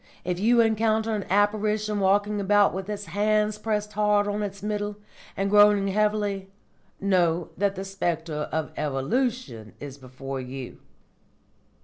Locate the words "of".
8.51-8.71